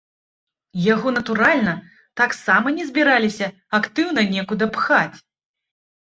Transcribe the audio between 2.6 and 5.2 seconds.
не збіраліся актыўна некуды пхаць.